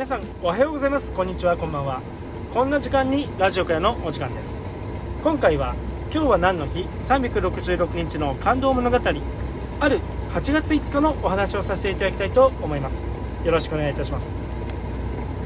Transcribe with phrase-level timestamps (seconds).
[0.00, 1.12] 皆さんおはようございます。
[1.12, 1.58] こんにちは。
[1.58, 2.00] こんばんは。
[2.54, 4.66] こんな時間にラジオからのお時間です。
[5.22, 5.74] 今回は
[6.10, 8.96] 今日は何の日？366日の感動物語。
[8.96, 10.00] ある
[10.32, 13.04] 8月5日のお話をさせていただきたいと思います。
[13.44, 14.30] よろしくお願いいたします。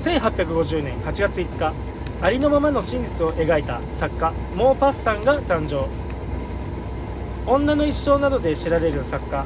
[0.03, 1.75] 1850年8月5日
[2.23, 5.89] ありのままの真実を描いた作家モー・パッサンが誕生。
[7.51, 9.45] 女の一生などで知られる作家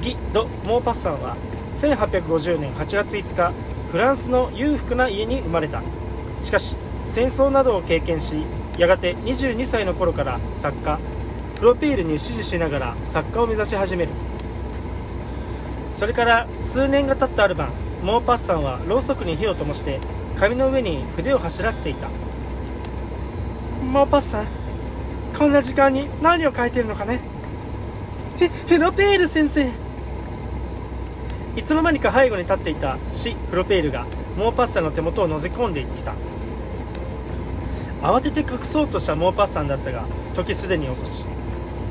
[0.00, 1.36] ギ・ド・モーパッサンは
[1.74, 3.52] 1850年8月5日
[3.90, 5.82] フランスの裕福な家に生まれた。
[6.42, 6.76] しかし
[7.06, 8.36] 戦争などを経験し
[8.78, 10.98] やがて22歳の頃から作家
[11.58, 14.10] プロペールに師事しながら作家を目指し始める。
[15.92, 17.72] それから数年が経ったある晩
[18.02, 20.00] モーパッサンはろうそくに火を灯して
[20.38, 22.08] 紙の上に筆を走らせていた。
[23.84, 24.46] モーパッサン
[25.36, 27.20] こんな時間に何を書いてるのかね。
[28.38, 29.68] へヘロペール先生。
[31.60, 36.14] いつの間にか背後に立っていたシ・フロペールがモーパッサンの手元を覗き込んできた。
[38.00, 41.26] 慌てて隠そうとしたモーパッサンだったが時すでに遅し。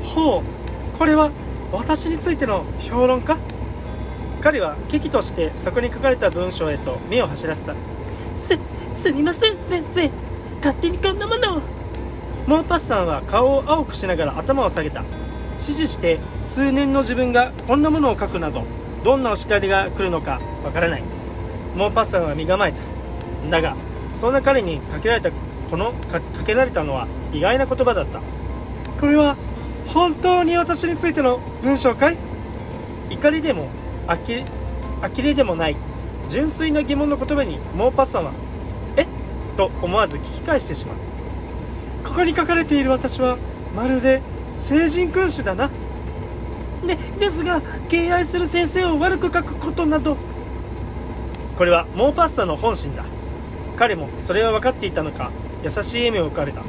[0.02, 1.30] ほうこれは
[1.70, 3.38] 私についての評論家
[4.40, 7.74] 彼は危機としてそこに書かれた文章へと目を走らせた。
[8.34, 8.58] す
[9.00, 10.10] すみません先生。
[10.56, 11.60] 勝手にこんなものを。
[12.48, 15.04] モーパッサンは顔を青くしながら頭を下げた。
[15.52, 18.64] 指示して数年の自分がこんなものを書くなど
[19.04, 21.02] どんなお叱りが来るのかわからない。
[21.76, 23.50] モーパッサンは身構えた。
[23.50, 23.76] だが
[24.12, 25.30] そんな彼にかけられた
[25.70, 28.20] このかけられたのは意外な言葉だった。
[29.00, 29.36] これは
[29.86, 32.18] 本当に私についての文章かい？
[33.10, 33.68] 怒りでも
[34.06, 34.44] あきれ
[35.00, 35.76] 呆れでもない
[36.28, 38.32] 純粋な疑問の言葉にモーパッサンは
[38.96, 39.02] 「え？
[39.02, 39.06] っ?」
[39.56, 40.96] と思わず聞き返してしまう。
[42.06, 43.38] ここに書かれている私は
[43.74, 44.20] まるで
[44.56, 45.70] 聖人君主だな。
[46.86, 50.16] でですが敬愛する先生を悪く書くことなど。
[51.56, 53.04] これはモーパッサの本心だ。
[53.76, 55.30] 彼もそれは分かっていたのか
[55.62, 56.62] 優しい笑みを浮かべた。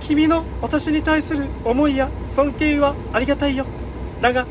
[0.00, 3.66] 君の私に対する思いや尊敬はありがたいよ。
[4.20, 4.46] だが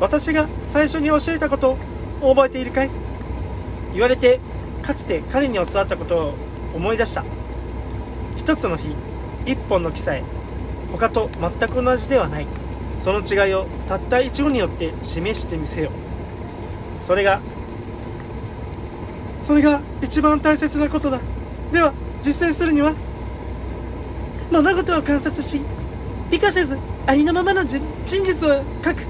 [0.00, 1.76] 私が最初に教えたこと
[2.20, 2.90] を覚えているかい？
[3.92, 4.38] 言われて
[4.82, 6.34] かつて彼に教わったことを
[6.74, 7.24] 思い出した。
[8.36, 8.94] 一つの日
[9.46, 10.22] 一本の木さえ
[10.92, 12.46] 他と全く同じではない。
[13.00, 15.90] その違いをたった一語によって示してみせよ
[16.98, 17.40] それが
[19.40, 21.18] それが一番大切なことだ。
[21.72, 22.94] では実践するには
[24.52, 25.60] 物事を観察し
[26.30, 29.02] 美化せずありのままの真実を書く。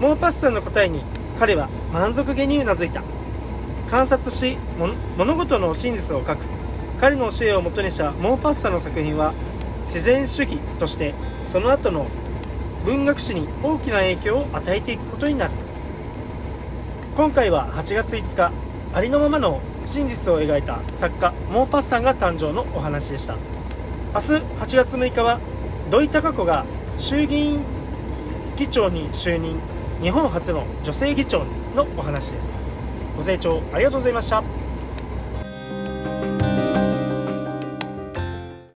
[0.00, 1.02] モーパッサンの答えに
[1.40, 3.02] 彼は満足げにうなずいた。
[3.90, 4.58] 観察し
[5.16, 6.44] 物事の真実を書く。
[7.00, 9.32] 彼の教えをもとにしたモーパッサの作品は
[9.80, 11.14] 自然主義として
[11.44, 12.06] その後の
[12.88, 15.50] 文学史に大きな影響を与えていくことになる。
[17.14, 18.50] 今回は8月5日
[18.94, 23.34] ありのままの真実を描いた作家モーパッサンが誕生のお話でした。
[24.14, 25.38] 明日8月6日は
[25.90, 26.64] 土井孝子が
[26.96, 27.60] 衆議院
[28.56, 29.60] 議長に就任
[30.00, 31.44] 日本初の女性議長
[31.76, 32.58] のお話です。
[33.18, 34.42] ご清聴ありがとうございました。